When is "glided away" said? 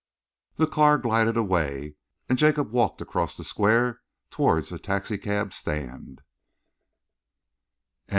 0.97-1.93